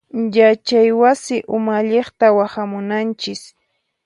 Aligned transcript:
Yachay 0.37 0.89
wasi 1.01 1.35
umalliqta 1.55 2.25
waqhamunanchis. 2.37 3.41